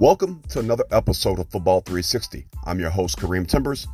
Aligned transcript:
Welcome 0.00 0.42
to 0.48 0.58
another 0.58 0.82
episode 0.90 1.38
of 1.38 1.48
Football 1.50 1.80
360. 1.82 2.44
I'm 2.66 2.80
your 2.80 2.90
host, 2.90 3.16
Kareem 3.16 3.46
Timbers. 3.46 3.86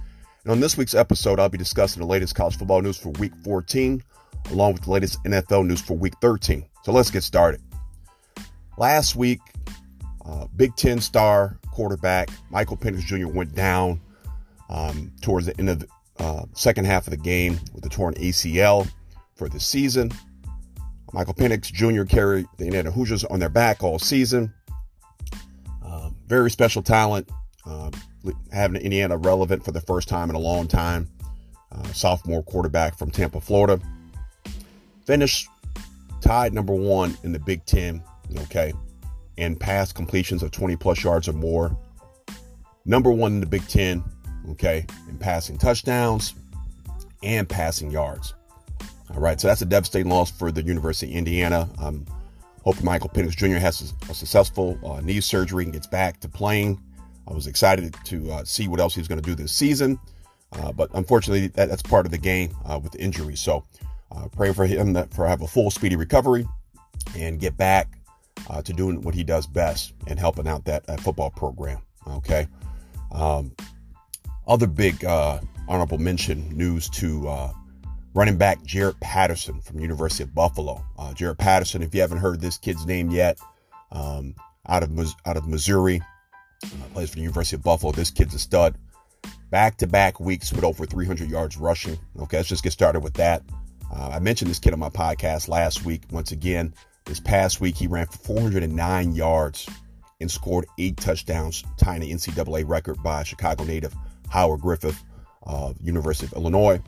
And 0.45 0.51
on 0.51 0.59
this 0.59 0.79
week's 0.79 0.95
episode, 0.95 1.39
I'll 1.39 1.51
be 1.51 1.59
discussing 1.59 2.01
the 2.01 2.07
latest 2.07 2.35
college 2.35 2.57
football 2.57 2.81
news 2.81 2.97
for 2.97 3.11
week 3.11 3.35
14, 3.45 4.03
along 4.51 4.73
with 4.73 4.85
the 4.85 4.91
latest 4.91 5.23
NFL 5.25 5.67
news 5.67 5.83
for 5.83 5.93
week 5.99 6.15
13. 6.23 6.65
So 6.85 6.93
let's 6.93 7.11
get 7.11 7.23
started. 7.23 7.61
Last 8.79 9.15
week, 9.15 9.41
uh, 10.25 10.47
Big 10.57 10.75
Ten 10.75 11.03
star 11.03 11.59
quarterback 11.71 12.31
Michael 12.49 12.79
Penix 12.79 13.01
Jr. 13.01 13.29
went 13.29 13.55
down 13.55 14.01
um, 14.71 15.13
towards 15.21 15.45
the 15.45 15.59
end 15.59 15.69
of 15.69 15.81
the 15.81 15.89
uh, 16.19 16.45
second 16.55 16.87
half 16.87 17.09
of 17.09 17.11
the 17.11 17.19
game 17.19 17.61
with 17.75 17.85
a 17.85 17.91
torn 17.91 18.15
ACL 18.15 18.91
for 19.35 19.51
the 19.51 19.61
season. 19.61 20.11
Michael 21.13 21.35
Penix 21.35 21.71
Jr. 21.71 22.05
carried 22.05 22.47
the 22.57 22.65
Indiana 22.65 22.91
Hoosiers 22.91 23.25
on 23.25 23.39
their 23.39 23.51
back 23.51 23.83
all 23.83 23.99
season. 23.99 24.55
Very 26.31 26.49
special 26.49 26.81
talent, 26.81 27.29
um, 27.67 27.91
having 28.53 28.81
Indiana 28.81 29.17
relevant 29.17 29.65
for 29.65 29.73
the 29.73 29.81
first 29.81 30.09
time 30.09 30.31
in 30.31 30.37
a 30.37 30.39
long 30.39 30.69
time. 30.69 31.09
Uh, 31.73 31.83
sophomore 31.89 32.45
quarterback 32.45 32.97
from 32.97 33.11
Tampa, 33.11 33.41
Florida. 33.41 33.81
Finished 35.05 35.49
tied 36.21 36.55
number 36.55 36.73
one 36.73 37.19
in 37.25 37.33
the 37.33 37.41
Big 37.41 37.67
Ten, 37.67 38.01
okay, 38.43 38.73
and 39.39 39.59
pass 39.59 39.93
completions 39.93 40.45
of 40.45 40.53
20 40.53 40.77
plus 40.77 41.03
yards 41.03 41.27
or 41.27 41.33
more. 41.33 41.77
Number 42.85 43.11
one 43.11 43.33
in 43.33 43.41
the 43.41 43.47
Big 43.47 43.67
Ten, 43.67 44.05
okay, 44.51 44.87
in 45.09 45.19
passing 45.19 45.59
touchdowns 45.59 46.35
and 47.25 47.49
passing 47.49 47.91
yards. 47.91 48.35
All 49.13 49.21
right, 49.21 49.41
so 49.41 49.49
that's 49.49 49.63
a 49.63 49.67
devastating 49.67 50.13
loss 50.13 50.31
for 50.31 50.53
the 50.53 50.63
University 50.63 51.11
of 51.11 51.19
Indiana. 51.19 51.69
Um, 51.79 52.07
hope 52.63 52.83
Michael 52.83 53.11
Penix 53.11 53.37
Jr. 53.37 53.59
has 53.59 53.95
a, 54.09 54.15
successful 54.15 54.79
uh, 54.85 55.01
knee 55.01 55.21
surgery 55.21 55.65
and 55.65 55.73
gets 55.73 55.87
back 55.87 56.21
to 56.21 56.29
playing. 56.29 56.81
I 57.29 57.33
was 57.33 57.47
excited 57.47 57.95
to 58.05 58.31
uh, 58.33 58.45
see 58.45 58.69
what 58.69 58.81
else 58.81 58.95
he's 58.95 59.09
going 59.09 59.21
to 59.21 59.27
do 59.27 59.35
this 59.35 59.53
season, 59.53 59.99
uh, 60.53 60.73
but 60.73 60.91
unfortunately, 60.95 61.49
that, 61.49 61.69
that's 61.69 61.83
part 61.83 62.07
of 62.07 62.13
the 62.13 62.19
game 62.19 62.55
uh, 62.65 62.79
with 62.83 62.93
the 62.93 63.01
injury. 63.01 63.37
So, 63.37 63.65
uh, 64.13 64.29
pray 64.29 64.53
for 64.53 64.67
him 64.67 64.93
that 64.95 65.15
for 65.15 65.27
have 65.27 65.43
a 65.43 65.47
full 65.47 65.71
speedy 65.71 65.97
recovery 65.97 66.47
and 67.17 67.39
get 67.39 67.57
back 67.57 67.99
uh, 68.49 68.61
to 68.63 68.73
doing 68.73 69.01
what 69.03 69.15
he 69.15 69.23
does 69.23 69.47
best 69.47 69.93
and 70.09 70.19
helping 70.19 70.49
out 70.49 70.65
that, 70.65 70.87
that 70.87 71.01
football 71.01 71.31
program. 71.31 71.79
Okay. 72.09 72.49
Um, 73.13 73.53
other 74.47 74.67
big 74.67 75.05
honorable 75.05 75.99
mention 75.99 76.49
news 76.57 76.89
to 76.91 77.53
running 78.15 78.37
back 78.37 78.63
Jaret 78.63 79.01
Patterson 79.01 79.61
from 79.61 79.81
University 79.81 80.23
of 80.23 80.35
Buffalo. 80.35 80.85
Uh, 80.99 81.13
Jaret 81.13 81.39
Patterson, 81.39 81.83
if 81.83 81.95
you 81.95 82.01
haven't 82.01 82.19
heard 82.19 82.41
this 82.41 82.59
kid's 82.59 82.87
name 82.87 83.11
yet, 83.11 83.39
um, 83.93 84.35
out 84.67 84.83
of 84.83 84.91
out 85.27 85.37
of 85.37 85.47
Missouri, 85.47 86.01
uh, 86.65 86.69
plays 86.93 87.11
for 87.11 87.17
the 87.17 87.23
University 87.23 87.57
of 87.57 87.63
Buffalo. 87.63 87.93
This 87.93 88.11
kid's 88.11 88.35
a 88.35 88.39
stud. 88.39 88.77
Back 89.51 89.77
to 89.79 89.87
back 89.87 90.21
weeks 90.21 90.53
with 90.53 90.65
over 90.65 90.87
300 90.87 91.29
yards 91.29 91.57
rushing. 91.57 91.99
Okay, 92.21 92.37
let's 92.37 92.49
just 92.49 92.63
get 92.63 92.73
started 92.73 93.01
with 93.01 93.15
that. 93.15 93.43
Uh, 93.93 94.11
I 94.13 94.19
mentioned 94.21 94.51
this 94.51 94.61
kid 94.61 94.73
on 94.73 94.79
my 94.79 94.91
podcast 94.91 95.49
last 95.49 95.85
week. 95.85 96.03
Once 96.13 96.31
again, 96.31 96.73
this 97.07 97.19
past 97.19 97.61
week 97.61 97.77
he 97.77 97.89
ran 97.89 98.07
for 98.07 98.19
409 98.19 99.15
yards 99.15 99.69
and 100.21 100.31
scored 100.31 100.67
eight 100.79 100.97
touchdowns, 100.99 101.65
tying 101.77 102.03
the 102.03 102.13
NCAA 102.13 102.69
record 102.69 103.03
by 103.03 103.25
Chicago 103.25 103.65
native 103.65 103.95
Howard 104.29 104.61
Griffith 104.61 105.03
of 105.43 105.77
University 105.81 106.27
of 106.27 106.35
Illinois. 106.35 106.81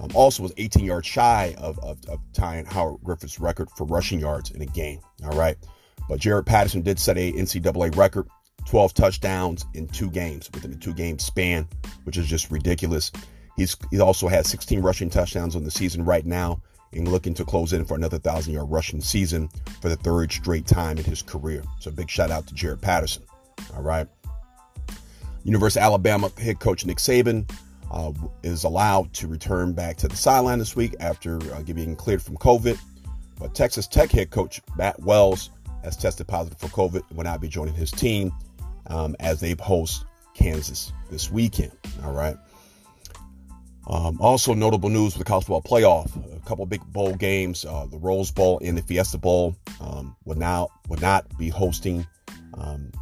Um, 0.00 0.10
also 0.14 0.42
was 0.42 0.52
18 0.56 0.84
yards 0.84 1.06
shy 1.06 1.54
of, 1.58 1.78
of, 1.80 1.98
of 2.08 2.20
tying 2.32 2.64
Howard 2.64 3.00
Griffith's 3.04 3.38
record 3.38 3.68
for 3.76 3.84
rushing 3.84 4.18
yards 4.18 4.50
in 4.50 4.62
a 4.62 4.66
game. 4.66 5.00
All 5.24 5.38
right. 5.38 5.56
But 6.08 6.20
Jaret 6.20 6.46
Patterson 6.46 6.82
did 6.82 6.98
set 6.98 7.18
a 7.18 7.32
NCAA 7.32 7.96
record, 7.96 8.26
12 8.66 8.94
touchdowns 8.94 9.66
in 9.74 9.86
two 9.88 10.10
games 10.10 10.50
within 10.54 10.72
a 10.72 10.76
two 10.76 10.94
game 10.94 11.18
span, 11.18 11.68
which 12.04 12.16
is 12.16 12.26
just 12.26 12.50
ridiculous. 12.50 13.12
He's 13.56 13.76
he 13.90 14.00
also 14.00 14.28
has 14.28 14.48
16 14.48 14.80
rushing 14.80 15.10
touchdowns 15.10 15.54
on 15.54 15.64
the 15.64 15.70
season 15.70 16.04
right 16.04 16.24
now 16.24 16.62
and 16.92 17.06
looking 17.06 17.34
to 17.34 17.44
close 17.44 17.72
in 17.72 17.84
for 17.84 17.94
another 17.94 18.18
thousand 18.18 18.54
yard 18.54 18.70
rushing 18.70 19.00
season 19.00 19.48
for 19.80 19.88
the 19.88 19.96
third 19.96 20.32
straight 20.32 20.66
time 20.66 20.98
in 20.98 21.04
his 21.04 21.22
career. 21.22 21.62
So 21.78 21.90
big 21.90 22.08
shout 22.08 22.30
out 22.30 22.46
to 22.46 22.54
Jaret 22.54 22.80
Patterson. 22.80 23.22
All 23.76 23.82
right. 23.82 24.08
University 25.44 25.80
of 25.80 25.84
Alabama 25.84 26.30
head 26.38 26.60
coach 26.60 26.84
Nick 26.86 26.98
Saban 26.98 27.50
uh, 27.90 28.12
is 28.42 28.64
allowed 28.64 29.12
to 29.14 29.26
return 29.26 29.72
back 29.72 29.96
to 29.98 30.08
the 30.08 30.16
sideline 30.16 30.58
this 30.58 30.76
week 30.76 30.94
after 31.00 31.36
uh, 31.54 31.62
getting 31.62 31.96
cleared 31.96 32.22
from 32.22 32.36
COVID. 32.36 32.78
But 33.38 33.54
Texas 33.54 33.86
Tech 33.86 34.10
head 34.10 34.30
coach 34.30 34.60
Matt 34.76 35.00
Wells 35.00 35.50
has 35.82 35.96
tested 35.96 36.28
positive 36.28 36.58
for 36.58 36.68
COVID 36.68 37.02
and 37.08 37.16
will 37.16 37.24
not 37.24 37.40
be 37.40 37.48
joining 37.48 37.74
his 37.74 37.90
team 37.90 38.32
um, 38.88 39.16
as 39.18 39.40
they 39.40 39.54
host 39.58 40.04
Kansas 40.34 40.92
this 41.10 41.30
weekend. 41.30 41.72
All 42.04 42.12
right. 42.12 42.36
Um, 43.86 44.20
also, 44.20 44.54
notable 44.54 44.88
news 44.88 45.14
for 45.14 45.18
the 45.18 45.24
college 45.24 45.46
football 45.46 45.62
playoff: 45.62 46.36
a 46.36 46.40
couple 46.46 46.64
big 46.66 46.84
bowl 46.92 47.14
games. 47.14 47.64
Uh, 47.64 47.86
the 47.86 47.98
Rose 47.98 48.30
Bowl 48.30 48.60
and 48.62 48.76
the 48.76 48.82
Fiesta 48.82 49.18
Bowl 49.18 49.56
um, 49.80 50.14
would 50.26 50.38
now 50.38 50.68
would 50.88 51.00
not 51.00 51.36
be 51.38 51.48
hosting 51.48 52.06
um, 52.54 52.92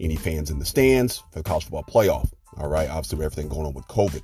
any 0.00 0.16
fans 0.16 0.50
in 0.50 0.58
the 0.58 0.64
stands 0.64 1.18
for 1.32 1.40
the 1.40 1.42
college 1.42 1.64
football 1.64 1.84
playoff. 1.84 2.30
All 2.56 2.68
right, 2.68 2.88
obviously 2.88 3.18
with 3.18 3.26
everything 3.26 3.48
going 3.48 3.66
on 3.66 3.74
with 3.74 3.86
COVID. 3.88 4.22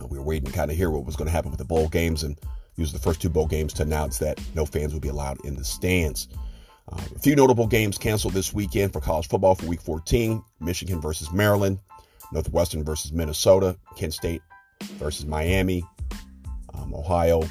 We 0.00 0.18
were 0.18 0.24
waiting 0.24 0.46
to 0.46 0.52
kind 0.52 0.70
of 0.70 0.76
hear 0.76 0.90
what 0.90 1.04
was 1.04 1.16
going 1.16 1.26
to 1.26 1.32
happen 1.32 1.50
with 1.50 1.58
the 1.58 1.64
bowl 1.64 1.88
games 1.88 2.22
and 2.22 2.38
use 2.76 2.92
the 2.92 2.98
first 2.98 3.22
two 3.22 3.28
bowl 3.28 3.46
games 3.46 3.72
to 3.74 3.82
announce 3.82 4.18
that 4.18 4.40
no 4.54 4.66
fans 4.66 4.92
would 4.92 5.02
be 5.02 5.08
allowed 5.08 5.44
in 5.44 5.56
the 5.56 5.64
stands. 5.64 6.28
Uh, 6.92 7.00
a 7.14 7.18
few 7.18 7.34
notable 7.34 7.66
games 7.66 7.98
canceled 7.98 8.34
this 8.34 8.52
weekend 8.52 8.92
for 8.92 9.00
college 9.00 9.28
football 9.28 9.54
for 9.54 9.66
week 9.66 9.80
14 9.80 10.42
Michigan 10.60 11.00
versus 11.00 11.32
Maryland, 11.32 11.80
Northwestern 12.32 12.84
versus 12.84 13.12
Minnesota, 13.12 13.76
Kent 13.96 14.14
State 14.14 14.42
versus 14.94 15.26
Miami, 15.26 15.82
um, 16.74 16.94
Ohio, 16.94 17.42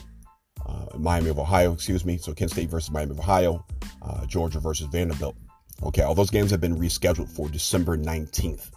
uh, 0.65 0.97
Miami 0.97 1.29
of 1.29 1.39
Ohio, 1.39 1.73
excuse 1.73 2.05
me. 2.05 2.17
So 2.17 2.33
Kent 2.33 2.51
State 2.51 2.69
versus 2.69 2.91
Miami 2.91 3.11
of 3.11 3.19
Ohio, 3.19 3.65
uh, 4.01 4.25
Georgia 4.25 4.59
versus 4.59 4.87
Vanderbilt. 4.87 5.35
Okay, 5.83 6.03
all 6.03 6.15
those 6.15 6.29
games 6.29 6.51
have 6.51 6.61
been 6.61 6.77
rescheduled 6.77 7.29
for 7.29 7.49
December 7.49 7.97
19th. 7.97 8.71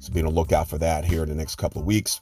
So 0.00 0.12
be 0.12 0.20
on 0.20 0.26
the 0.26 0.32
lookout 0.32 0.68
for 0.68 0.78
that 0.78 1.04
here 1.04 1.22
in 1.22 1.28
the 1.28 1.34
next 1.34 1.56
couple 1.56 1.80
of 1.80 1.86
weeks. 1.86 2.20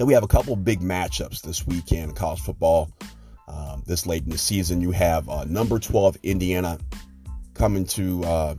Then 0.00 0.06
we 0.06 0.14
have 0.14 0.22
a 0.22 0.28
couple 0.28 0.56
big 0.56 0.80
matchups 0.80 1.42
this 1.42 1.66
weekend 1.66 2.08
in 2.08 2.14
college 2.14 2.40
football. 2.40 2.90
Um, 3.46 3.82
this 3.86 4.06
late 4.06 4.22
in 4.22 4.30
the 4.30 4.38
season, 4.38 4.80
you 4.80 4.92
have 4.92 5.28
uh, 5.28 5.44
number 5.44 5.78
12 5.78 6.16
Indiana 6.22 6.78
coming 7.52 7.84
to 7.84 8.24
uh, 8.24 8.54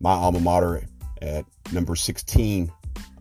my 0.00 0.10
alma 0.10 0.40
mater 0.40 0.82
at 1.20 1.44
number 1.72 1.94
16 1.94 2.72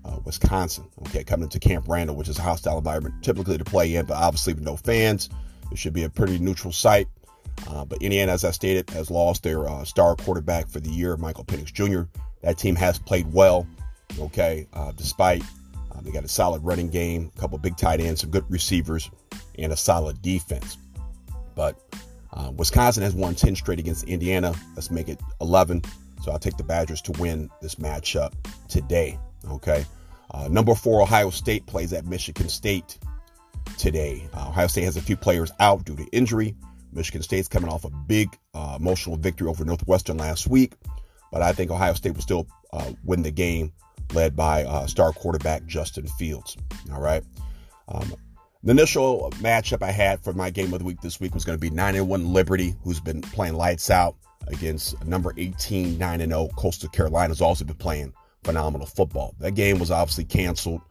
uh, 0.04 0.18
Wisconsin. 0.26 0.86
Okay, 1.02 1.24
coming 1.24 1.50
to 1.50 1.60
Camp 1.60 1.88
Randall, 1.88 2.16
which 2.16 2.30
is 2.30 2.40
a 2.40 2.42
hostile 2.42 2.80
environment 2.80 3.14
typically 3.22 3.60
to 3.60 3.64
play 3.64 3.94
in, 3.94 4.08
but 4.08 4.18
obviously 4.18 4.56
with 4.56 4.64
no 4.64 4.76
fans, 4.76 5.30
it 5.72 5.78
should 5.78 5.94
be 5.94 6.06
a 6.06 6.10
pretty 6.10 6.40
neutral 6.40 6.74
site. 6.74 7.10
Uh, 7.68 7.86
but 7.86 8.02
Indiana, 8.02 8.32
as 8.32 8.44
I 8.44 8.50
stated, 8.50 8.90
has 8.90 9.12
lost 9.12 9.44
their 9.44 9.70
uh, 9.70 9.86
star 9.86 10.16
quarterback 10.16 10.68
for 10.68 10.80
the 10.80 10.90
year, 10.90 11.16
Michael 11.16 11.46
Penix 11.46 11.72
Jr. 11.72 12.10
That 12.42 12.58
team 12.58 12.76
has 12.78 12.98
played 12.98 13.32
well, 13.32 13.68
okay, 14.20 14.68
uh, 14.74 14.94
despite 14.94 15.44
uh, 15.92 16.02
they 16.02 16.12
got 16.12 16.24
a 16.24 16.28
solid 16.28 16.64
running 16.64 16.90
game, 16.90 17.32
a 17.36 17.40
couple 17.40 17.58
big 17.58 17.78
tight 17.78 18.00
ends, 18.00 18.22
some 18.22 18.30
good 18.30 18.50
receivers, 18.50 19.10
and 19.58 19.72
a 19.72 19.78
solid 19.78 20.22
defense. 20.22 20.78
But 21.56 21.80
uh, 22.34 22.52
Wisconsin 22.56 23.04
has 23.04 23.14
won 23.14 23.36
10 23.36 23.56
straight 23.56 23.80
against 23.80 24.06
Indiana. 24.06 24.54
Let's 24.76 24.92
make 24.92 25.10
it 25.10 25.20
11. 25.42 25.84
So 26.22 26.32
I'll 26.32 26.40
take 26.40 26.58
the 26.58 26.64
Badgers 26.64 27.02
to 27.04 27.12
win 27.14 27.50
this 27.62 27.76
matchup 27.76 28.34
today. 28.68 29.20
Okay. 29.50 29.86
Uh, 30.32 30.48
number 30.48 30.76
four, 30.76 31.02
Ohio 31.02 31.30
State 31.30 31.66
plays 31.66 31.92
at 31.94 32.06
Michigan 32.06 32.48
State 32.48 33.00
today. 33.78 34.30
Uh, 34.34 34.50
Ohio 34.50 34.68
State 34.68 34.84
has 34.84 34.98
a 34.98 35.02
few 35.02 35.18
players 35.18 35.52
out 35.60 35.84
due 35.84 35.96
to 35.96 36.06
injury. 36.12 36.56
Michigan 36.94 37.22
State's 37.22 37.48
coming 37.48 37.70
off 37.70 37.86
a 37.86 37.90
big 37.90 38.38
uh, 38.54 38.78
emotional 38.80 39.18
victory 39.18 39.48
over 39.48 39.66
Northwestern 39.66 40.18
last 40.18 40.48
week, 40.48 40.74
but 41.32 41.42
I 41.42 41.54
think 41.54 41.72
Ohio 41.72 41.94
State 41.94 42.14
will 42.14 42.22
still 42.22 42.48
uh, 42.74 42.92
win 43.04 43.24
the 43.24 43.32
game 43.32 43.72
led 44.14 44.36
by 44.36 44.64
uh, 44.64 44.88
star 44.88 45.12
quarterback 45.12 45.66
Justin 45.66 46.08
Fields. 46.08 46.58
All 46.94 47.02
right. 47.02 47.24
Um, 47.88 48.14
the 48.64 48.72
initial 48.72 49.32
matchup 49.38 49.82
I 49.82 49.92
had 49.92 50.24
for 50.24 50.34
my 50.34 50.50
game 50.52 50.72
of 50.74 50.80
the 50.80 50.86
week 50.86 51.02
this 51.02 51.20
week 51.20 51.34
was 51.34 51.46
going 51.46 51.58
to 51.58 51.62
be 51.62 51.72
9 51.72 51.96
and 51.96 52.08
1 52.08 52.34
Liberty, 52.34 52.76
who's 52.84 53.00
been 53.00 53.22
playing 53.22 53.56
lights 53.56 53.90
out 53.90 54.16
against 54.48 55.04
number 55.06 55.34
18, 55.36 55.98
9 55.98 56.22
and 56.22 56.32
0 56.32 56.50
Coastal 56.56 56.90
Carolina, 56.90 57.30
has 57.30 57.42
also 57.42 57.66
been 57.66 57.76
playing 57.76 58.14
phenomenal 58.44 58.86
football. 58.86 59.36
That 59.40 59.56
game 59.56 59.80
was 59.80 59.90
obviously 59.90 60.26
canceled 60.26 60.82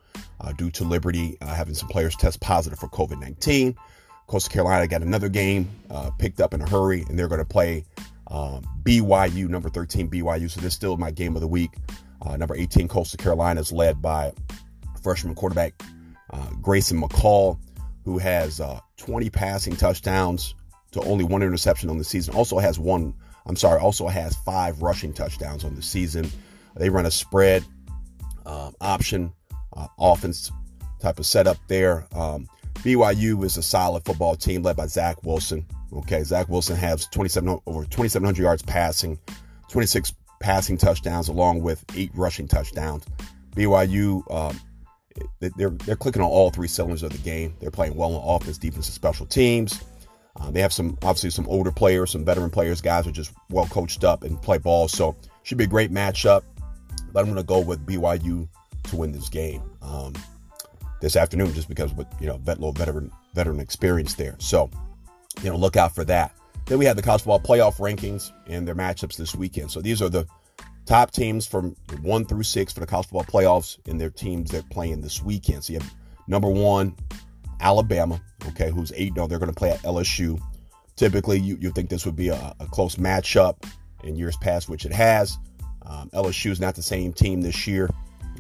uh, 0.41 0.53
due 0.53 0.71
to 0.73 0.85
Liberty 0.85 1.37
uh, 1.41 1.55
having 1.55 1.75
some 1.75 1.89
players 1.89 2.17
test 2.17 2.41
positive 2.41 2.79
for 2.79 2.89
COVID 2.89 3.21
19. 3.21 3.77
Coastal 4.27 4.53
Carolina 4.53 4.87
got 4.87 5.03
another 5.03 5.29
game 5.29 5.69
uh, 5.91 6.11
picked 6.19 6.41
up 6.41 6.55
in 6.55 6.61
a 6.61 6.69
hurry, 6.69 7.05
and 7.09 7.19
they're 7.19 7.29
going 7.29 7.41
to 7.41 7.45
play 7.45 7.85
um, 8.29 8.65
BYU, 8.85 9.49
number 9.49 9.69
13 9.69 10.09
BYU. 10.09 10.51
So 10.51 10.61
this 10.61 10.69
is 10.69 10.75
still 10.75 10.97
my 10.97 11.11
game 11.11 11.35
of 11.35 11.41
the 11.41 11.49
week. 11.49 11.71
Uh, 12.23 12.37
number 12.37 12.55
18, 12.55 12.89
Coastal 12.89 13.19
Carolina 13.19 13.61
is 13.61 13.73
led 13.73 14.03
by 14.03 14.33
freshman 15.03 15.35
quarterback 15.35 15.83
uh, 16.31 16.51
Grayson 16.61 17.01
McCall, 17.01 17.59
who 18.05 18.19
has 18.19 18.61
uh, 18.61 18.81
20 18.99 19.31
passing 19.31 19.77
touchdowns 19.77 20.55
to 20.93 21.01
only 21.03 21.25
one 21.25 21.43
interception 21.43 21.89
on 21.91 21.99
the 21.99 22.05
season. 22.05 22.35
Also 22.35 22.59
has 22.59 22.79
one, 22.79 23.15
I'm 23.47 23.57
sorry, 23.57 23.81
also 23.81 24.09
has 24.09 24.37
five 24.37 24.83
rushing 24.83 25.13
touchdowns 25.13 25.65
on 25.65 25.75
the 25.75 25.83
season. 25.83 26.31
They 26.77 26.91
run 26.91 27.07
a 27.07 27.11
spread 27.11 27.65
um, 28.47 28.75
option 28.81 29.33
uh, 29.77 29.89
offense 29.99 30.51
type 31.01 31.19
of 31.19 31.27
setup 31.27 31.57
there. 31.69 32.07
Um, 32.15 32.49
BYU 32.79 33.45
is 33.45 33.57
a 33.57 33.63
solid 33.63 34.05
football 34.05 34.37
team 34.37 34.63
led 34.63 34.77
by 34.77 34.87
Zach 34.87 35.23
Wilson. 35.25 35.67
Okay, 35.93 36.23
Zach 36.23 36.49
Wilson 36.49 36.77
has 36.77 37.07
27 37.07 37.61
over 37.67 37.85
2,700 37.85 38.41
yards 38.43 38.63
passing, 38.63 39.19
26 39.69 40.13
passing 40.41 40.77
touchdowns, 40.77 41.29
along 41.29 41.63
with 41.63 41.85
eight 41.95 42.11
rushing 42.15 42.49
touchdowns. 42.49 43.05
BYU, 43.55 44.23
um, 44.35 44.61
they're 45.41 45.71
they're 45.71 45.97
clicking 45.97 46.23
on 46.23 46.29
all 46.29 46.51
three 46.51 46.69
cylinders 46.69 47.03
of 47.03 47.13
the 47.13 47.19
game. 47.19 47.55
They're 47.61 47.71
playing 47.71 47.95
well 47.95 48.17
on 48.17 48.37
offense, 48.37 48.59
defense, 48.59 48.87
and 48.87 48.95
special 48.95 49.27
teams. 49.27 49.81
Uh, 50.41 50.51
they 50.51 50.61
have 50.61 50.73
some 50.73 50.97
obviously 51.03 51.31
some 51.31 51.47
older 51.49 51.71
players, 51.71 52.13
some 52.13 52.25
veteran 52.25 52.51
players. 52.51 52.81
Guys 52.81 53.07
are 53.07 53.13
just 53.13 53.33
well 53.51 53.67
coached 53.67 54.05
up 54.05 54.23
and 54.25 54.41
play 54.41 54.59
ball, 54.59 54.89
so 54.89 55.17
should 55.43 55.59
be 55.59 55.65
a 55.65 55.69
great 55.69 55.93
matchup. 55.93 56.43
But 57.13 57.21
I'm 57.21 57.27
going 57.27 57.37
to 57.37 57.43
go 57.43 57.59
with 57.59 57.85
BYU 57.85 58.49
to 58.85 58.97
win 58.97 59.13
this 59.13 59.29
game 59.29 59.63
um, 59.83 60.15
this 61.01 61.17
afternoon, 61.17 61.53
just 61.53 61.69
because 61.69 61.93
with 61.95 62.07
you 62.21 62.27
know 62.27 62.39
vet, 62.39 62.59
little 62.59 62.73
veteran 62.73 63.11
veteran 63.35 63.61
experience 63.61 64.15
there. 64.15 64.37
So 64.39 64.71
you 65.43 65.51
know 65.51 65.57
look 65.57 65.77
out 65.77 65.95
for 65.95 66.05
that. 66.05 66.35
Then 66.71 66.79
we 66.79 66.85
have 66.85 66.95
the 66.95 67.03
college 67.03 67.23
football 67.23 67.41
playoff 67.41 67.79
rankings 67.79 68.31
and 68.47 68.67
their 68.67 68.77
matchups 68.77 69.17
this 69.17 69.35
weekend. 69.35 69.73
So 69.73 69.81
these 69.81 70.01
are 70.01 70.09
the 70.09 70.25
top 70.87 71.11
teams 71.11 71.45
from 71.45 71.75
one 72.01 72.25
through 72.25 72.45
six 72.45 72.73
for 72.73 72.79
the 72.79 72.87
college 72.87 73.09
football 73.09 73.25
playoffs 73.25 73.77
and 73.89 74.01
their 74.01 74.09
teams 74.09 74.53
they're 74.53 74.63
playing 74.71 75.01
this 75.01 75.21
weekend. 75.21 75.65
So 75.65 75.73
you 75.73 75.81
have 75.81 75.93
number 76.29 76.49
one, 76.49 76.95
Alabama, 77.61 78.23
okay, 78.51 78.71
who's 78.71 78.93
8 78.95 79.15
0. 79.15 79.27
They're 79.27 79.41
going 79.41 79.53
to 79.53 79.59
play 79.59 79.71
at 79.71 79.83
LSU. 79.83 80.41
Typically, 80.95 81.41
you, 81.41 81.59
you 81.61 81.73
think 81.73 81.91
this 81.91 82.07
would 82.07 82.15
be 82.15 82.29
a, 82.29 82.55
a 82.61 82.67
close 82.67 82.95
matchup 82.95 83.69
in 84.05 84.15
years 84.15 84.37
past, 84.37 84.69
which 84.69 84.87
it 84.87 84.93
has. 84.93 85.39
Um, 85.85 86.09
LSU 86.11 86.53
is 86.53 86.61
not 86.61 86.77
the 86.77 86.83
same 86.83 87.13
team 87.13 87.41
this 87.41 87.67
year, 87.67 87.91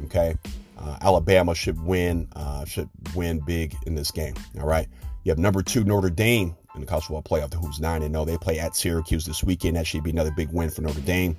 okay. 0.04 0.36
Uh, 0.78 0.98
Alabama 1.02 1.56
should 1.56 1.82
win, 1.82 2.28
uh, 2.36 2.64
should 2.64 2.90
win 3.16 3.40
big 3.40 3.74
in 3.86 3.96
this 3.96 4.12
game. 4.12 4.34
All 4.60 4.68
right. 4.68 4.86
You 5.24 5.32
have 5.32 5.38
number 5.38 5.62
two 5.62 5.82
Notre 5.82 6.10
Dame 6.10 6.54
in 6.74 6.80
the 6.80 6.86
college 6.86 7.04
football 7.04 7.22
playoff, 7.22 7.50
The 7.50 7.56
who's 7.56 7.80
nine 7.80 8.02
and 8.02 8.14
zero. 8.14 8.24
They 8.24 8.38
play 8.38 8.58
at 8.58 8.76
Syracuse 8.76 9.24
this 9.24 9.42
weekend. 9.42 9.76
That 9.76 9.86
should 9.86 10.04
be 10.04 10.10
another 10.10 10.30
big 10.30 10.50
win 10.50 10.70
for 10.70 10.82
Notre 10.82 11.00
Dame. 11.00 11.36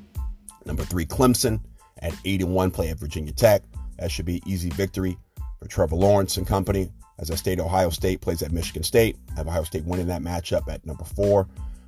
Number 0.65 0.83
three 0.83 1.05
Clemson 1.05 1.59
at 1.99 2.13
eight 2.25 2.41
and 2.41 2.53
one 2.53 2.71
play 2.71 2.89
at 2.89 2.99
Virginia 2.99 3.31
Tech. 3.31 3.63
That 3.97 4.11
should 4.11 4.25
be 4.25 4.41
easy 4.45 4.69
victory 4.69 5.17
for 5.59 5.67
Trevor 5.67 5.95
Lawrence 5.95 6.37
and 6.37 6.47
company. 6.47 6.91
As 7.19 7.29
I 7.29 7.35
stated, 7.35 7.61
Ohio 7.61 7.91
State 7.91 8.21
plays 8.21 8.41
at 8.41 8.51
Michigan 8.51 8.83
State. 8.83 9.15
I 9.31 9.35
have 9.35 9.47
Ohio 9.47 9.63
State 9.63 9.85
winning 9.85 10.07
that 10.07 10.21
matchup 10.21 10.67
at 10.67 10.85
number 10.85 11.03
four. 11.03 11.47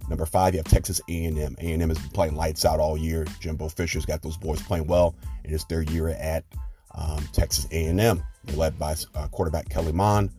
Number 0.10 0.26
five, 0.26 0.54
you 0.54 0.60
have 0.60 0.68
Texas 0.68 1.02
A&M. 1.10 1.56
A&M 1.60 1.90
has 1.90 1.98
been 1.98 2.10
playing 2.10 2.36
lights 2.36 2.66
out 2.66 2.80
all 2.80 2.98
year. 2.98 3.26
Jimbo 3.40 3.70
Fisher's 3.70 4.06
got 4.06 4.22
those 4.22 4.38
boys 4.38 4.62
playing 4.62 4.86
well. 4.86 5.16
It 5.44 5.52
is 5.52 5.66
their 5.66 5.82
year 5.82 6.10
at 6.10 6.44
um, 6.94 7.28
Texas 7.32 7.68
A&M. 7.72 7.98
They're 8.44 8.56
led 8.56 8.78
by 8.78 8.96
uh, 9.16 9.28
quarterback 9.30 9.70
Kellen 9.70 9.96
Mond, 9.96 10.30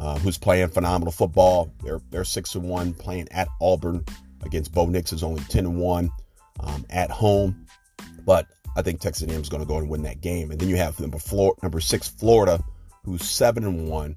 uh, 0.00 0.18
who's 0.18 0.38
playing 0.38 0.68
phenomenal 0.68 1.12
football. 1.12 1.70
They're 1.84 2.00
they're 2.10 2.24
six 2.24 2.54
and 2.54 2.68
one 2.68 2.94
playing 2.94 3.28
at 3.30 3.48
Auburn 3.60 4.04
against 4.42 4.72
Bo 4.72 4.86
Nix 4.86 5.12
is 5.12 5.22
only 5.22 5.42
ten 5.44 5.66
and 5.66 5.78
one 5.78 6.10
um, 6.60 6.86
at 6.90 7.10
home, 7.10 7.66
but 8.24 8.46
I 8.76 8.82
think 8.82 9.00
Texas 9.00 9.28
A&M 9.28 9.40
is 9.40 9.48
going 9.48 9.62
to 9.62 9.68
go 9.68 9.78
and 9.78 9.88
win 9.88 10.02
that 10.02 10.20
game. 10.20 10.50
And 10.50 10.60
then 10.60 10.68
you 10.68 10.76
have 10.76 10.98
number 11.00 11.18
four, 11.18 11.54
number 11.62 11.80
six 11.80 12.08
Florida, 12.08 12.62
who's 13.04 13.28
seven 13.28 13.64
and 13.64 13.88
one 13.88 14.16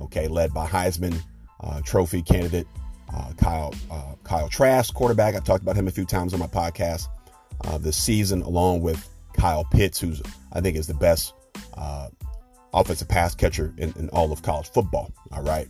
okay, 0.00 0.28
led 0.28 0.52
by 0.52 0.66
Heisman 0.66 1.16
uh, 1.60 1.80
Trophy 1.82 2.22
candidate 2.22 2.66
uh, 3.14 3.32
Kyle 3.36 3.74
uh, 3.90 4.14
Kyle 4.24 4.48
Trask, 4.48 4.92
quarterback. 4.94 5.34
I've 5.34 5.44
talked 5.44 5.62
about 5.62 5.76
him 5.76 5.88
a 5.88 5.90
few 5.90 6.04
times 6.04 6.32
on 6.32 6.40
my 6.40 6.46
podcast 6.46 7.08
uh, 7.64 7.78
this 7.78 7.96
season, 7.96 8.42
along 8.42 8.82
with 8.82 9.08
Kyle 9.34 9.64
Pitts, 9.64 10.00
who's 10.00 10.22
I 10.52 10.60
think 10.60 10.76
is 10.76 10.86
the 10.86 10.94
best 10.94 11.34
uh, 11.74 12.08
offensive 12.72 13.08
pass 13.08 13.34
catcher 13.34 13.72
in, 13.76 13.92
in, 13.98 14.08
all 14.10 14.32
of 14.32 14.42
college 14.42 14.70
football. 14.70 15.12
All 15.32 15.42
right, 15.42 15.68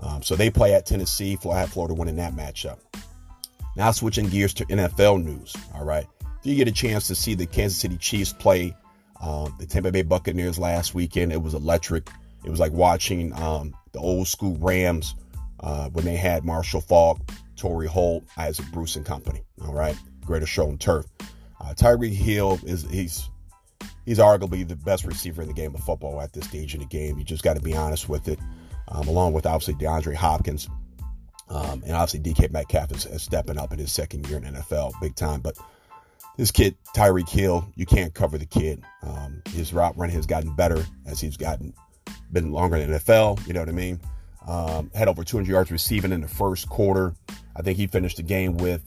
um, 0.00 0.22
so 0.22 0.36
they 0.36 0.50
play 0.50 0.74
at 0.74 0.86
Tennessee. 0.86 1.38
I 1.50 1.66
Florida 1.66 1.94
winning 1.94 2.16
that 2.16 2.34
matchup. 2.34 2.78
Now 3.76 3.90
switching 3.90 4.28
gears 4.28 4.54
to 4.54 4.64
NFL 4.66 5.24
news. 5.24 5.54
All 5.74 5.84
right, 5.84 6.06
if 6.40 6.46
you 6.46 6.56
get 6.56 6.68
a 6.68 6.72
chance 6.72 7.06
to 7.08 7.14
see 7.14 7.34
the 7.34 7.46
Kansas 7.46 7.78
City 7.78 7.96
Chiefs 7.96 8.32
play 8.32 8.74
um, 9.20 9.54
the 9.58 9.66
Tampa 9.66 9.90
Bay 9.92 10.02
Buccaneers 10.02 10.58
last 10.58 10.94
weekend, 10.94 11.32
it 11.32 11.42
was 11.42 11.54
electric. 11.54 12.10
It 12.44 12.50
was 12.50 12.60
like 12.60 12.72
watching 12.72 13.32
um, 13.40 13.74
the 13.92 13.98
old 13.98 14.28
school 14.28 14.56
Rams 14.60 15.14
uh, 15.60 15.88
when 15.90 16.04
they 16.04 16.16
had 16.16 16.44
Marshall 16.44 16.80
Faulk, 16.80 17.18
Torry 17.56 17.86
Holt, 17.86 18.24
Isaac 18.36 18.66
Bruce 18.72 18.96
and 18.96 19.06
company. 19.06 19.42
All 19.64 19.72
right, 19.72 19.96
greatest 20.24 20.52
show 20.52 20.68
on 20.68 20.78
turf. 20.78 21.06
Uh, 21.60 21.72
Tyreek 21.74 22.12
Hill 22.12 22.60
is 22.64 22.82
he's 22.90 23.28
he's 24.06 24.18
arguably 24.18 24.66
the 24.66 24.76
best 24.76 25.04
receiver 25.04 25.42
in 25.42 25.48
the 25.48 25.54
game 25.54 25.74
of 25.74 25.82
football 25.82 26.20
at 26.22 26.32
this 26.32 26.46
stage 26.46 26.72
in 26.72 26.80
the 26.80 26.86
game. 26.86 27.18
You 27.18 27.24
just 27.24 27.42
got 27.42 27.56
to 27.56 27.62
be 27.62 27.74
honest 27.74 28.08
with 28.08 28.28
it. 28.28 28.38
Um, 28.88 29.08
along 29.08 29.32
with 29.32 29.46
obviously 29.46 29.74
DeAndre 29.74 30.14
Hopkins, 30.14 30.68
um, 31.48 31.82
and 31.84 31.92
obviously 31.92 32.20
DK 32.20 32.52
Metcalf 32.52 32.92
is, 32.92 33.04
is, 33.04 33.20
stepping 33.20 33.58
up 33.58 33.72
in 33.72 33.80
his 33.80 33.90
second 33.90 34.28
year 34.28 34.38
in 34.38 34.44
NFL, 34.44 34.92
big 35.00 35.16
time. 35.16 35.40
But 35.40 35.58
this 36.36 36.52
kid 36.52 36.76
Tyreek 36.94 37.28
Hill, 37.28 37.68
you 37.74 37.84
can't 37.84 38.14
cover 38.14 38.38
the 38.38 38.46
kid. 38.46 38.84
Um, 39.02 39.42
his 39.48 39.72
route 39.72 39.98
running 39.98 40.14
has 40.14 40.24
gotten 40.24 40.54
better 40.54 40.86
as 41.04 41.20
he's 41.20 41.36
gotten 41.36 41.74
been 42.32 42.52
longer 42.52 42.76
in 42.76 42.90
the 42.90 42.98
NFL. 42.98 43.44
You 43.46 43.54
know 43.54 43.60
what 43.60 43.68
I 43.68 43.72
mean? 43.72 44.00
Um, 44.46 44.90
had 44.94 45.08
over 45.08 45.24
200 45.24 45.50
yards 45.50 45.72
receiving 45.72 46.12
in 46.12 46.20
the 46.20 46.28
first 46.28 46.68
quarter. 46.68 47.14
I 47.56 47.62
think 47.62 47.76
he 47.78 47.88
finished 47.88 48.18
the 48.18 48.22
game 48.22 48.56
with 48.56 48.82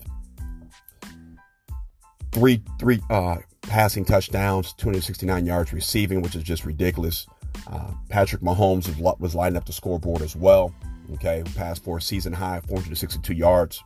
three 2.32 2.64
three 2.80 3.02
uh, 3.10 3.38
passing 3.70 4.04
touchdowns, 4.04 4.74
269 4.74 5.46
yards 5.46 5.72
receiving, 5.72 6.22
which 6.22 6.36
is 6.36 6.44
just 6.44 6.66
ridiculous. 6.66 7.28
Uh, 7.68 7.92
Patrick 8.10 8.42
Mahomes 8.42 8.88
was, 9.20 9.36
lining 9.36 9.58
up 9.58 9.66
the 9.66 9.72
scoreboard 9.72 10.22
as 10.22 10.36
well. 10.36 10.74
Okay, 11.14 11.44
passed 11.56 11.84
for 11.84 11.98
a 11.98 12.02
season 12.02 12.34
high 12.34 12.60
462 12.62 13.34
yards. 13.34 13.84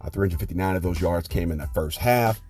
Uh, 0.00 0.10
359 0.10 0.76
of 0.76 0.82
those 0.82 1.00
yards 1.00 1.28
came 1.28 1.50
in 1.50 1.58
the 1.58 1.66
first 1.68 1.98
half. 1.98 2.40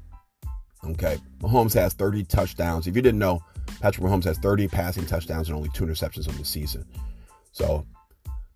Okay, 0.85 1.19
Mahomes 1.41 1.75
has 1.75 1.95
30 1.95 2.25
touchdowns. 2.25 2.87
If 2.87 2.95
you 2.95 3.03
didn't 3.03 3.19
know, 3.19 3.43
Patrick 3.81 4.07
Mahomes 4.07 4.25
has 4.25 4.39
30 4.39 4.69
passing 4.69 5.05
touchdowns 5.05 5.49
and 5.49 5.57
only 5.57 5.71
two 5.75 5.85
interceptions 5.85 6.29
on 6.29 6.37
the 6.37 6.45
season. 6.45 6.85
So, 7.53 7.85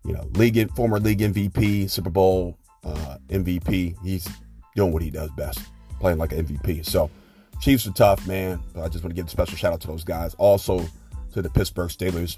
you 0.05 0.13
know, 0.13 0.29
league 0.33 0.73
former 0.75 0.99
league 0.99 1.19
MVP, 1.19 1.89
Super 1.89 2.09
Bowl 2.09 2.57
uh, 2.85 3.17
MVP. 3.27 3.95
He's 4.03 4.27
doing 4.75 4.93
what 4.93 5.01
he 5.01 5.09
does 5.09 5.29
best, 5.31 5.59
playing 5.99 6.17
like 6.17 6.31
an 6.31 6.45
MVP. 6.45 6.85
So, 6.85 7.09
Chiefs 7.61 7.87
are 7.87 7.91
tough, 7.91 8.27
man. 8.27 8.61
But 8.73 8.83
I 8.83 8.87
just 8.89 9.03
want 9.03 9.11
to 9.11 9.15
give 9.15 9.27
a 9.27 9.29
special 9.29 9.57
shout 9.57 9.73
out 9.73 9.81
to 9.81 9.87
those 9.87 10.03
guys. 10.03 10.33
Also 10.35 10.85
to 11.33 11.41
the 11.41 11.49
Pittsburgh 11.49 11.89
Steelers. 11.89 12.37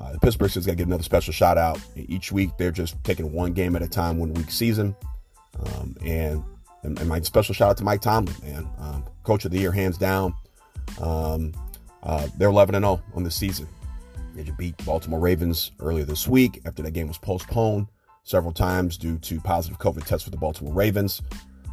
Uh, 0.00 0.12
the 0.12 0.20
Pittsburgh 0.20 0.50
Steelers 0.50 0.66
got 0.66 0.72
to 0.72 0.76
give 0.76 0.86
another 0.86 1.02
special 1.02 1.32
shout 1.32 1.58
out. 1.58 1.80
Each 1.96 2.30
week, 2.30 2.50
they're 2.56 2.70
just 2.70 3.02
taking 3.04 3.32
one 3.32 3.52
game 3.52 3.74
at 3.76 3.82
a 3.82 3.88
time, 3.88 4.18
one 4.18 4.32
week 4.34 4.50
season. 4.50 4.94
Um, 5.58 5.96
and, 6.04 6.44
and, 6.84 6.98
and, 7.00 7.08
my 7.08 7.20
special 7.20 7.52
shout 7.52 7.70
out 7.70 7.76
to 7.78 7.84
Mike 7.84 8.00
Tomlin, 8.00 8.34
man. 8.42 8.68
Um, 8.78 9.04
coach 9.24 9.44
of 9.44 9.50
the 9.50 9.58
year, 9.58 9.72
hands 9.72 9.98
down. 9.98 10.34
Um, 11.00 11.52
uh, 12.04 12.28
they're 12.36 12.48
11 12.48 12.76
and 12.76 12.84
0 12.84 13.02
on 13.14 13.24
the 13.24 13.30
season. 13.30 13.66
They 14.34 14.44
just 14.44 14.56
beat 14.56 14.76
Baltimore 14.84 15.18
Ravens 15.18 15.72
earlier 15.80 16.04
this 16.04 16.28
week 16.28 16.60
after 16.64 16.82
that 16.84 16.92
game 16.92 17.08
was 17.08 17.18
postponed 17.18 17.88
several 18.22 18.52
times 18.52 18.96
due 18.96 19.18
to 19.18 19.40
positive 19.40 19.78
COVID 19.78 20.04
tests 20.04 20.22
for 20.22 20.30
the 20.30 20.36
Baltimore 20.36 20.74
Ravens. 20.74 21.22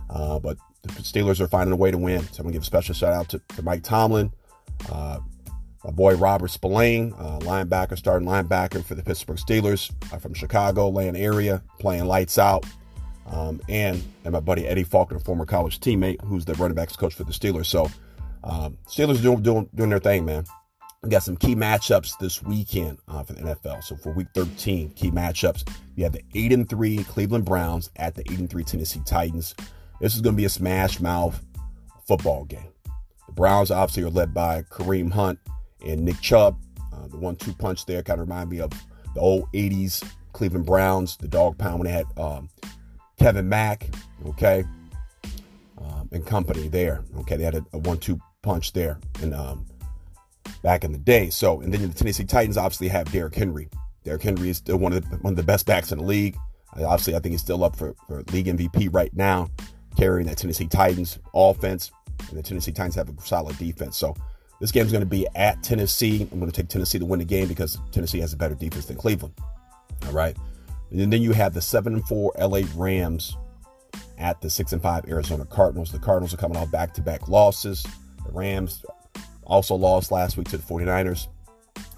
Uh, 0.09 0.39
but 0.39 0.57
the 0.89 1.01
Steelers 1.01 1.39
are 1.39 1.47
finding 1.47 1.73
a 1.73 1.77
way 1.77 1.91
to 1.91 1.97
win. 1.97 2.21
So 2.21 2.39
I'm 2.39 2.43
going 2.43 2.53
to 2.53 2.53
give 2.53 2.61
a 2.63 2.65
special 2.65 2.95
shout 2.95 3.13
out 3.13 3.29
to, 3.29 3.41
to 3.55 3.61
Mike 3.61 3.83
Tomlin, 3.83 4.31
uh, 4.91 5.19
my 5.83 5.91
boy 5.91 6.15
Robert 6.15 6.49
Spillane, 6.49 7.13
uh, 7.13 7.39
linebacker, 7.39 7.97
starting 7.97 8.27
linebacker 8.27 8.83
for 8.83 8.95
the 8.95 9.03
Pittsburgh 9.03 9.37
Steelers 9.37 9.91
uh, 10.11 10.17
from 10.17 10.33
Chicago, 10.33 10.89
land 10.89 11.15
area, 11.15 11.61
playing 11.79 12.05
lights 12.05 12.37
out. 12.37 12.65
Um, 13.27 13.61
and, 13.69 14.03
and 14.23 14.33
my 14.33 14.39
buddy 14.39 14.67
Eddie 14.67 14.83
Faulkner, 14.83 15.19
former 15.19 15.45
college 15.45 15.79
teammate, 15.79 16.21
who's 16.21 16.45
the 16.45 16.53
running 16.55 16.75
backs 16.75 16.95
coach 16.95 17.13
for 17.13 17.23
the 17.23 17.31
Steelers. 17.31 17.67
So 17.67 17.89
um, 18.43 18.77
Steelers 18.87 19.21
doing, 19.21 19.41
doing 19.41 19.69
doing 19.73 19.89
their 19.89 19.99
thing, 19.99 20.25
man. 20.25 20.45
We 21.01 21.09
got 21.09 21.23
some 21.23 21.37
key 21.37 21.55
matchups 21.55 22.17
this 22.19 22.41
weekend 22.41 22.97
uh, 23.07 23.23
for 23.23 23.33
the 23.33 23.41
NFL. 23.41 23.83
So 23.83 23.95
for 23.95 24.11
Week 24.11 24.27
13, 24.33 24.89
key 24.91 25.11
matchups, 25.11 25.69
you 25.95 26.03
have 26.03 26.13
the 26.13 26.23
eight 26.33 26.51
and 26.51 26.67
three 26.67 27.03
Cleveland 27.03 27.45
Browns 27.45 27.91
at 27.95 28.15
the 28.15 28.21
eight 28.31 28.39
and 28.39 28.49
three 28.49 28.63
Tennessee 28.63 29.01
Titans. 29.05 29.53
This 29.99 30.15
is 30.15 30.21
going 30.21 30.35
to 30.35 30.37
be 30.37 30.45
a 30.45 30.49
smash 30.49 30.99
mouth 30.99 31.41
football 32.05 32.45
game. 32.45 32.71
The 33.27 33.33
Browns 33.33 33.71
obviously 33.71 34.03
are 34.03 34.09
led 34.09 34.33
by 34.33 34.63
Kareem 34.63 35.11
Hunt 35.11 35.39
and 35.85 36.03
Nick 36.03 36.19
Chubb. 36.21 36.57
Uh, 36.93 37.07
the 37.07 37.17
one-two 37.17 37.53
punch 37.53 37.85
there 37.85 38.03
kind 38.03 38.19
of 38.19 38.27
remind 38.27 38.49
me 38.49 38.59
of 38.59 38.71
the 39.13 39.19
old 39.19 39.51
'80s 39.53 40.03
Cleveland 40.33 40.65
Browns, 40.65 41.17
the 41.17 41.27
dog 41.27 41.57
pound 41.57 41.79
when 41.79 41.87
they 41.87 41.93
had 41.93 42.05
um, 42.17 42.49
Kevin 43.17 43.47
Mack, 43.47 43.87
okay, 44.27 44.65
um, 45.77 46.09
and 46.11 46.25
company 46.25 46.67
there. 46.67 47.03
Okay, 47.19 47.37
they 47.37 47.43
had 47.43 47.55
a, 47.55 47.65
a 47.73 47.77
one-two 47.79 48.19
punch 48.41 48.73
there 48.73 48.99
and 49.21 49.33
um, 49.33 49.65
back 50.61 50.83
in 50.83 50.91
the 50.91 50.97
day. 50.97 51.29
So, 51.29 51.61
and 51.61 51.73
then 51.73 51.81
the 51.87 51.93
Tennessee 51.93 52.25
Titans 52.25 52.57
obviously 52.57 52.89
have 52.89 53.11
Derrick 53.11 53.35
Henry. 53.35 53.69
Derrick 54.03 54.21
Henry 54.21 54.49
is 54.49 54.57
still 54.57 54.77
one 54.77 54.93
of 54.93 55.09
the, 55.09 55.17
one 55.17 55.33
of 55.33 55.37
the 55.37 55.43
best 55.43 55.65
backs 55.65 55.91
in 55.91 55.97
the 55.97 56.03
league. 56.03 56.37
obviously, 56.73 57.15
I 57.15 57.19
think 57.19 57.31
he's 57.31 57.41
still 57.41 57.63
up 57.63 57.75
for, 57.75 57.95
for 58.07 58.21
league 58.31 58.47
MVP 58.47 58.93
right 58.93 59.13
now, 59.15 59.49
carrying 59.97 60.27
that 60.27 60.37
Tennessee 60.37 60.67
Titans 60.67 61.19
offense. 61.33 61.91
and 62.29 62.37
the 62.37 62.43
Tennessee 62.43 62.71
Titans 62.71 62.95
have 62.95 63.09
a 63.09 63.21
solid 63.21 63.57
defense. 63.57 63.97
So 63.97 64.15
this 64.59 64.71
game's 64.71 64.91
going 64.91 65.01
to 65.03 65.09
be 65.09 65.27
at 65.35 65.61
Tennessee. 65.63 66.27
I'm 66.31 66.39
going 66.39 66.51
to 66.51 66.61
take 66.61 66.69
Tennessee 66.69 66.99
to 66.99 67.05
win 67.05 67.19
the 67.19 67.25
game 67.25 67.47
because 67.47 67.79
Tennessee 67.91 68.19
has 68.19 68.33
a 68.33 68.37
better 68.37 68.55
defense 68.55 68.85
than 68.85 68.97
Cleveland. 68.97 69.33
All 70.05 70.13
right. 70.13 70.35
And 70.91 71.11
then 71.11 71.21
you 71.21 71.33
have 71.33 71.53
the 71.53 71.61
7 71.61 71.93
and 71.93 72.07
4 72.07 72.33
LA 72.39 72.61
Rams 72.75 73.35
at 74.17 74.39
the 74.41 74.49
6 74.49 74.73
and 74.73 74.81
5 74.81 75.05
Arizona 75.09 75.45
Cardinals. 75.45 75.91
The 75.91 75.99
Cardinals 75.99 76.33
are 76.33 76.37
coming 76.37 76.57
off 76.57 76.71
back 76.71 76.93
to 76.93 77.01
back 77.01 77.27
losses. 77.27 77.85
The 78.25 78.31
Rams 78.31 78.85
also 79.43 79.75
lost 79.75 80.11
last 80.11 80.37
week 80.37 80.47
to 80.49 80.57
the 80.57 80.63
49ers. 80.63 81.27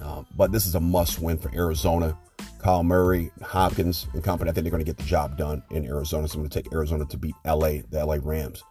Uh, 0.01 0.23
but 0.35 0.51
this 0.51 0.65
is 0.65 0.75
a 0.75 0.79
must 0.79 1.19
win 1.19 1.37
for 1.37 1.53
Arizona. 1.53 2.17
Kyler 2.67 2.83
Murray, 2.83 3.31
Hopkins, 3.41 4.07
and 4.13 4.21
company. 4.21 4.49
I 4.49 4.53
think 4.53 4.65
they're 4.65 4.71
going 4.71 4.83
to 4.83 4.85
get 4.85 4.97
the 4.97 5.03
job 5.03 5.37
done 5.37 5.63
in 5.71 5.85
Arizona. 5.85 6.27
So 6.27 6.35
I'm 6.35 6.41
going 6.41 6.49
to 6.49 6.61
take 6.63 6.73
Arizona 6.73 7.05
to 7.05 7.17
beat 7.17 7.33
LA, 7.45 7.79
the 7.89 8.05
LA 8.05 8.17
Rams. 8.21 8.61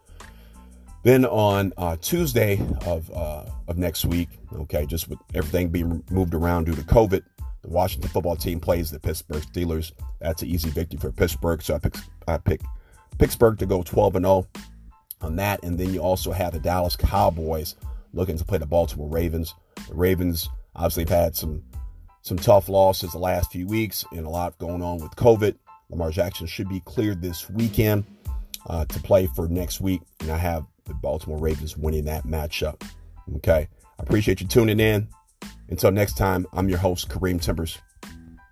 Then 1.03 1.25
on 1.25 1.73
uh, 1.79 1.97
Tuesday 2.03 2.61
of 2.85 3.11
uh, 3.11 3.47
of 3.69 3.79
next 3.79 4.05
week, 4.05 4.29
okay, 4.55 4.85
just 4.85 5.09
with 5.09 5.19
everything 5.35 5.71
being 5.71 6.05
moved 6.11 6.35
around 6.35 6.65
due 6.65 6.75
to 6.75 6.83
COVID, 6.83 7.23
the 7.63 7.69
Washington 7.69 8.11
football 8.11 8.37
team 8.37 8.61
plays 8.61 8.91
the 8.91 9.01
Pittsburgh 9.01 9.43
Steelers. 9.45 9.93
That's 10.21 10.43
an 10.43 10.49
easy 10.49 10.69
victory 10.69 10.99
for 11.01 11.11
Pittsburgh. 11.11 11.63
So 11.63 11.77
I 11.77 11.79
pick 11.79 11.95
I 12.29 12.37
pick 12.37 12.61
Pittsburgh 13.17 13.59
to 13.61 13.67
go 13.67 13.83
12 13.83 14.17
and 14.17 14.27
0 14.27 14.47
on 15.23 15.37
that, 15.37 15.63
and 15.63 15.79
then 15.79 15.95
you 15.95 16.01
also 16.01 16.33
have 16.33 16.53
the 16.53 16.59
Dallas 16.59 16.97
Cowboys 16.97 17.77
looking 18.13 18.37
to 18.37 18.45
play 18.45 18.59
the 18.59 18.67
Baltimore 18.67 19.09
Ravens. 19.09 19.55
The 19.89 19.95
Ravens 19.95 20.51
obviously 20.75 21.05
have 21.05 21.25
had 21.25 21.37
some 21.37 21.63
some 22.27 22.37
tough 22.37 22.69
losses 22.69 23.13
the 23.13 23.19
last 23.19 23.53
few 23.53 23.69
weeks 23.69 24.05
and 24.11 24.27
a 24.27 24.29
lot 24.29 24.59
going 24.59 24.83
on 24.83 24.99
with 24.99 25.15
COVID. 25.15 25.55
Lamar 25.91 26.11
Jackson 26.11 26.49
should 26.49 26.69
be 26.69 26.81
cleared 26.81 27.23
this 27.23 27.49
weekend 27.49 28.05
uh, 28.69 28.85
to 28.85 29.01
play 29.03 29.29
for 29.29 29.47
next 29.47 29.81
week, 29.81 30.01
and 30.19 30.33
I 30.33 30.37
have 30.37 30.67
the 30.87 30.95
Baltimore 30.95 31.39
Ravens 31.39 31.77
winning 31.77 32.05
that 32.07 32.25
matchup. 32.25 32.83
Okay. 33.37 33.69
I 33.99 34.03
appreciate 34.03 34.41
you 34.41 34.49
tuning 34.49 34.81
in. 34.81 35.07
Until 35.69 35.93
next 35.93 36.17
time, 36.17 36.49
I'm 36.53 36.69
your 36.69 36.79
host, 36.79 37.09
Kareem 37.09 37.41
Timbers, 37.41 37.79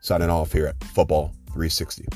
signing 0.01 0.31
off 0.31 0.53
here 0.53 0.69
at 0.69 0.83
Football 0.85 1.35
360. 1.47 2.07